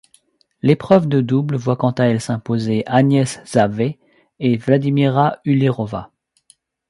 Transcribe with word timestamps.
L'épreuve 0.63 1.07
de 1.07 1.21
double 1.21 1.57
voit 1.57 1.75
quant 1.75 1.91
à 1.91 2.05
elle 2.05 2.21
s'imposer 2.21 2.81
Ágnes 2.87 3.23
Szávay 3.45 3.99
et 4.39 4.57
Vladimíra 4.57 5.37
Uhlířová. 5.45 6.09